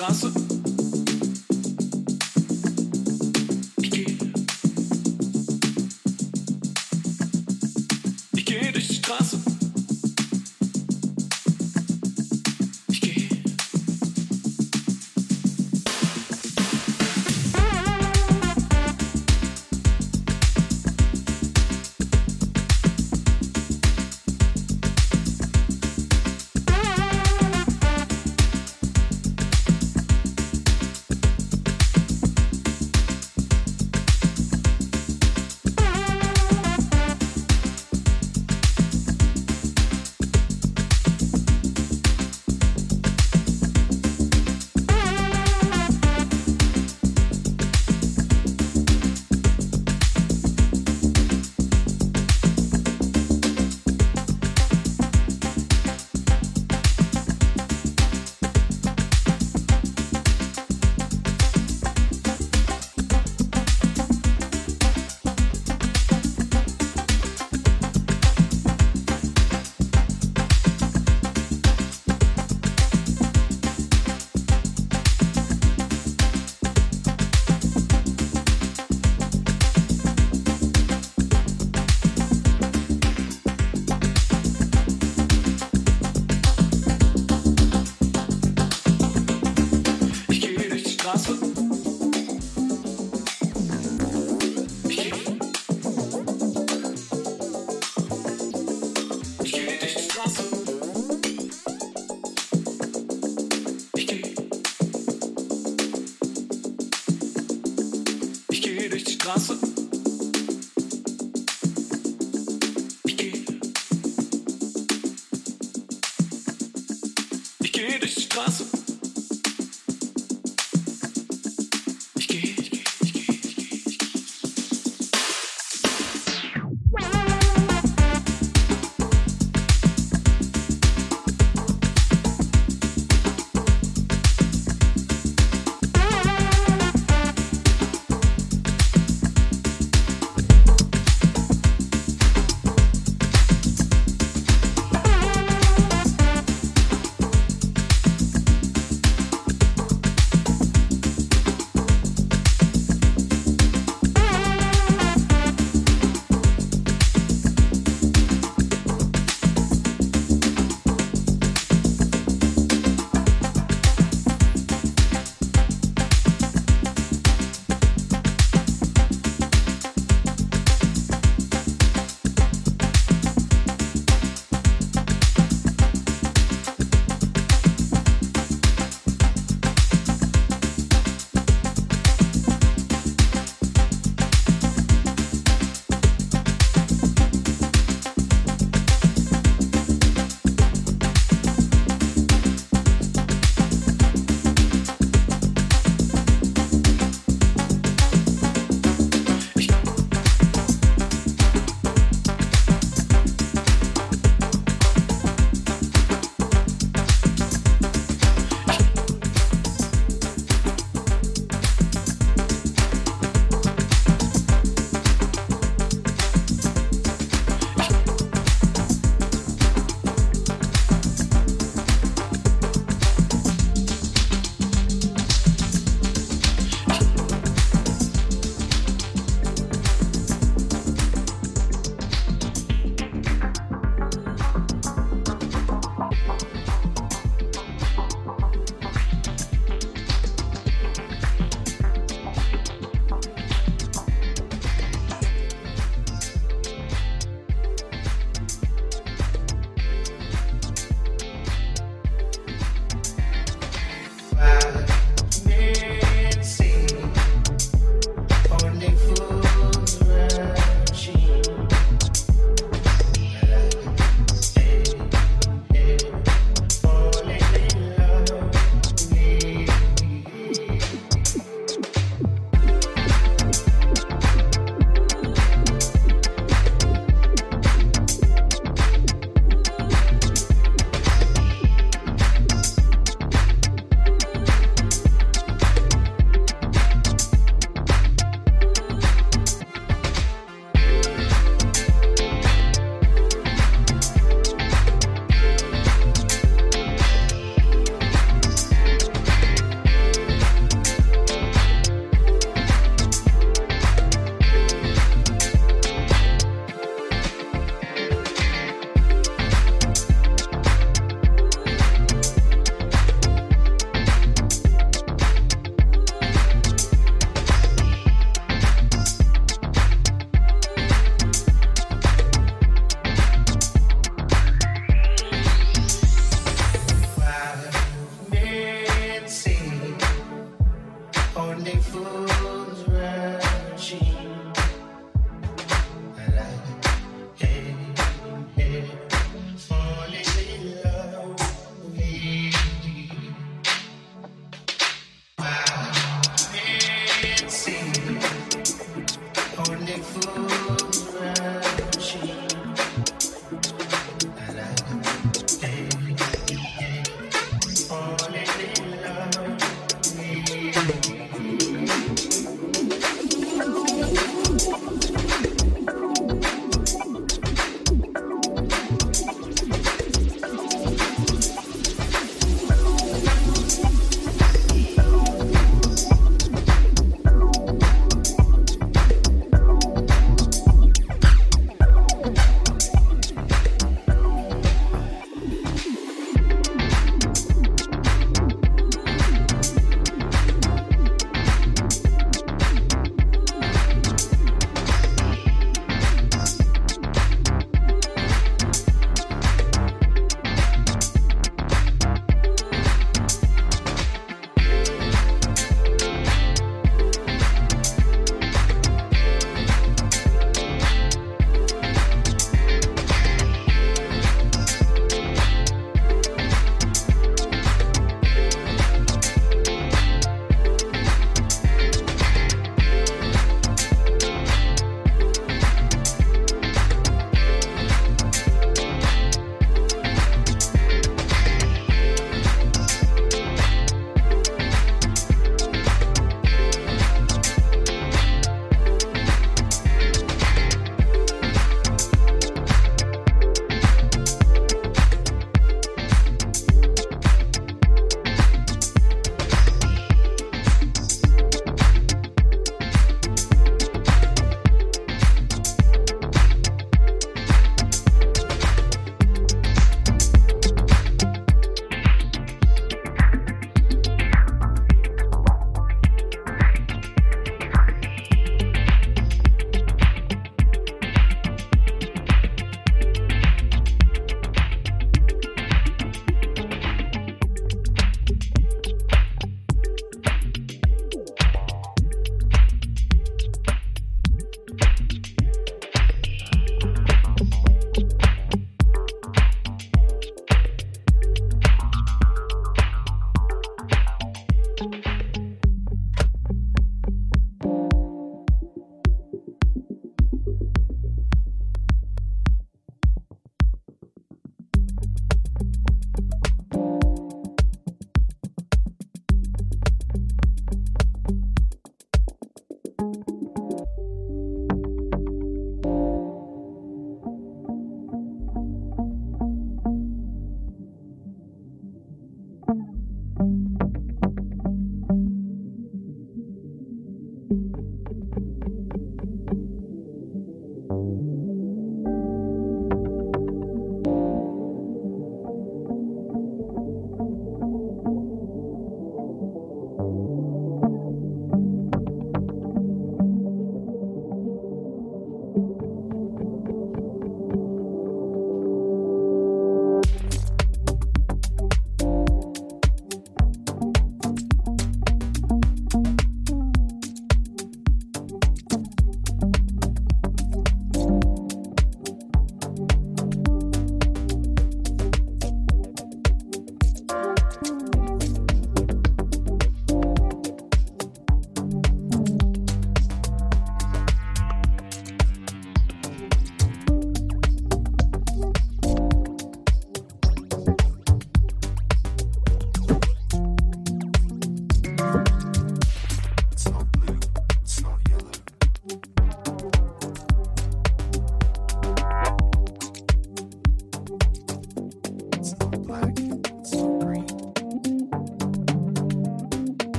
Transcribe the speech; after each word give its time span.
Straße. 0.00 0.39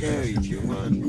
Carry 0.00 0.30
you, 0.40 0.60
man. 0.62 0.99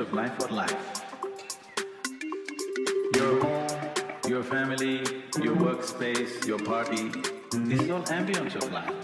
of 0.00 0.12
life 0.14 0.32
or 0.40 0.48
life. 0.48 1.02
Your 3.14 3.40
home, 3.42 3.68
your 4.26 4.42
family, 4.42 4.98
your 5.42 5.54
workspace, 5.56 6.46
your 6.46 6.58
party, 6.58 7.10
this 7.52 7.82
is 7.82 7.90
all 7.90 8.02
ambience 8.04 8.56
of 8.56 8.72
life. 8.72 8.99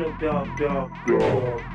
Snoop 0.00 0.18
Dogg, 0.18 0.56
dog, 0.56 0.90
dog. 1.06 1.69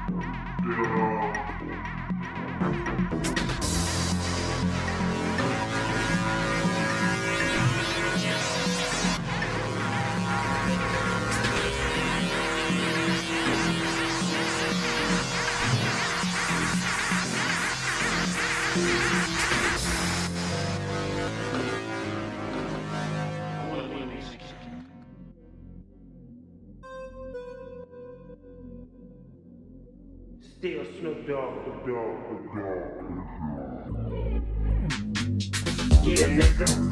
Yeah, 36.15 36.27
nigga. 36.27 36.84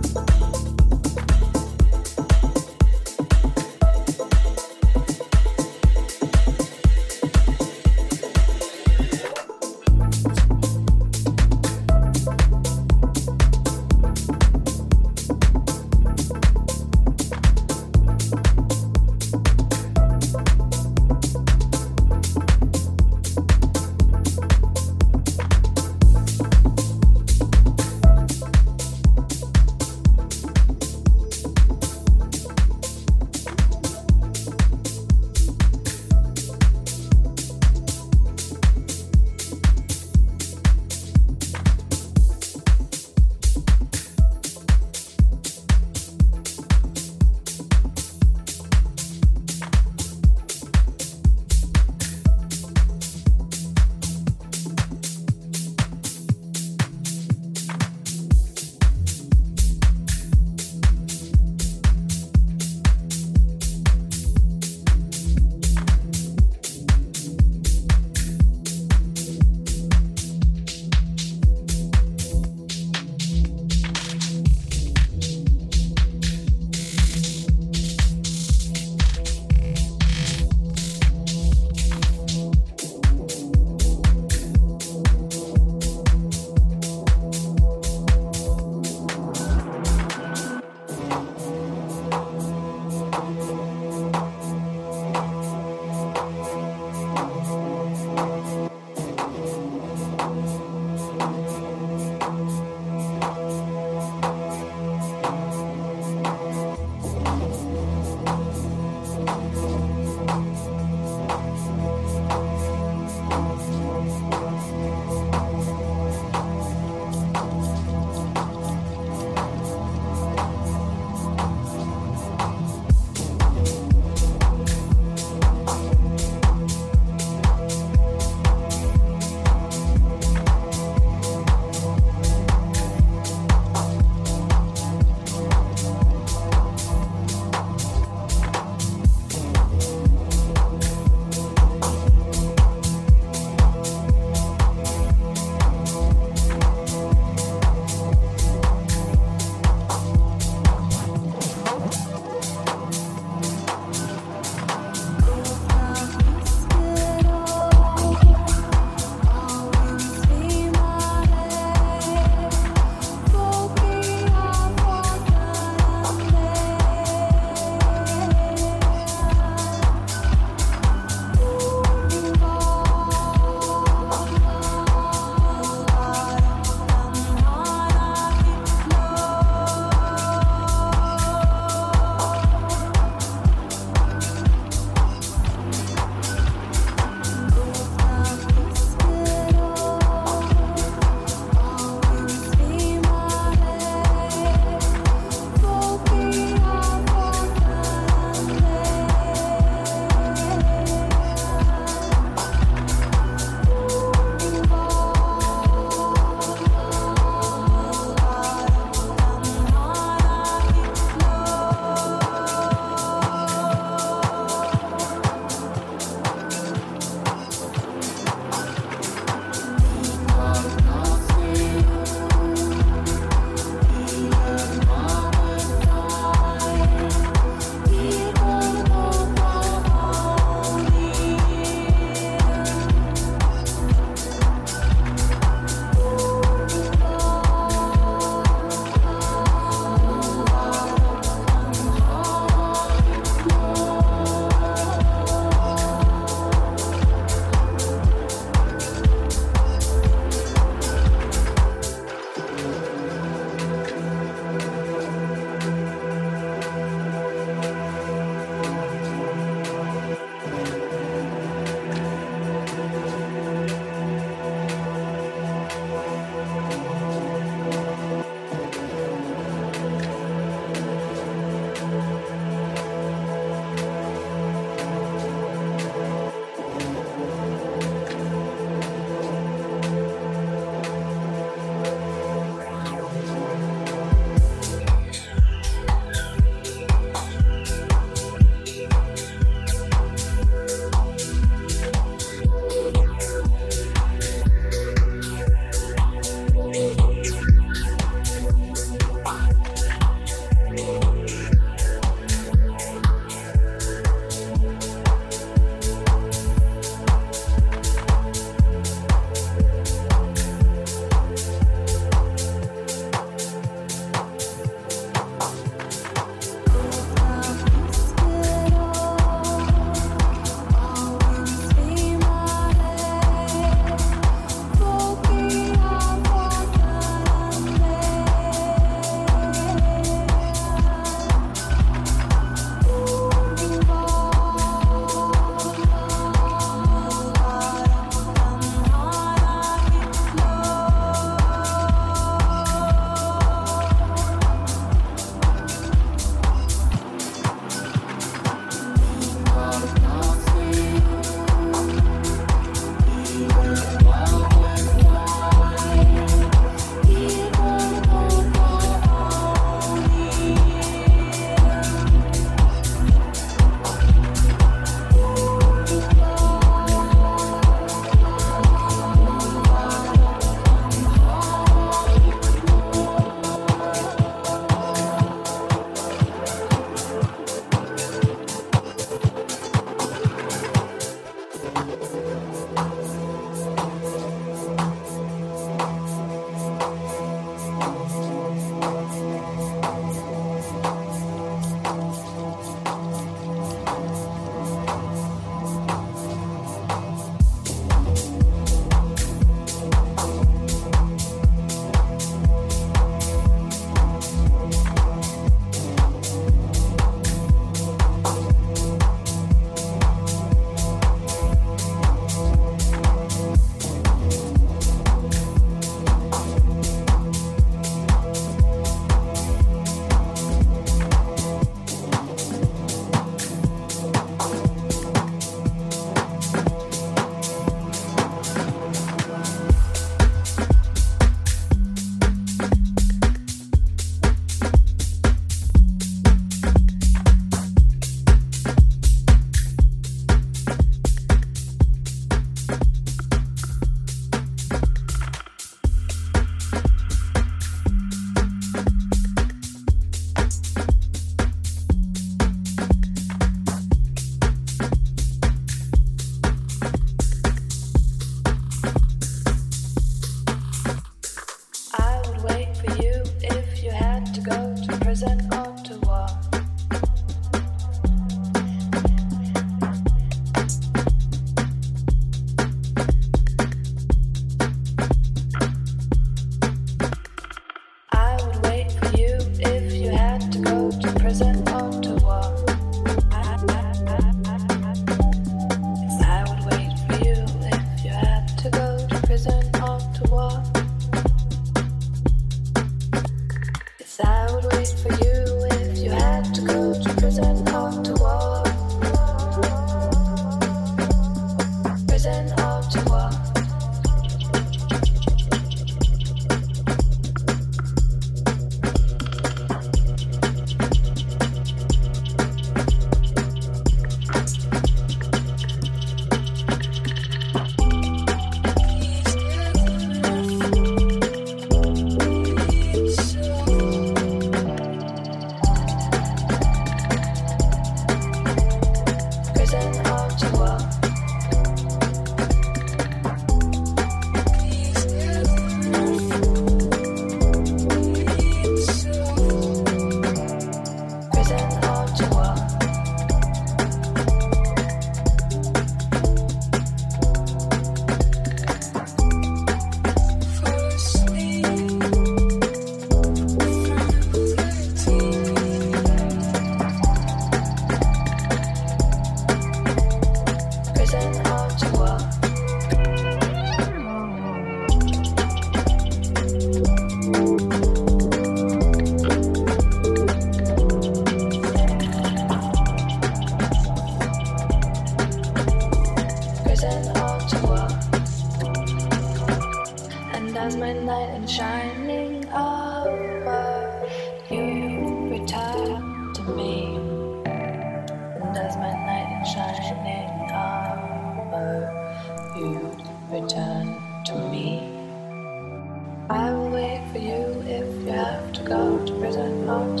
but 599.22 599.38
I'm 599.38 599.66
not. 599.66 600.00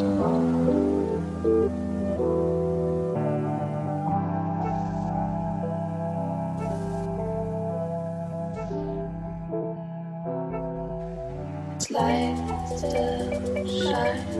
Light 11.90 12.68
still 12.76 13.66
shines, 13.66 14.36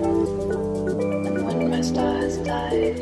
and 1.26 1.46
when 1.46 1.70
my 1.70 1.80
stars 1.80 2.38
die, 2.38 2.92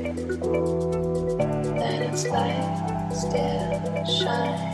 then 1.78 2.02
its 2.02 2.27
light 2.28 3.11
still 3.15 4.05
shines. 4.05 4.69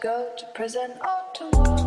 go 0.00 0.30
to 0.34 0.46
prison 0.54 0.92
or 1.02 1.20
to 1.34 1.44
war. 1.52 1.79